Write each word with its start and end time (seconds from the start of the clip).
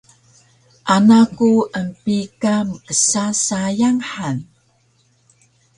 Ana 0.93 1.19
ku 1.35 1.49
empika 1.81 2.53
mksa 2.69 3.25
sayang 3.45 3.99
han 4.11 4.37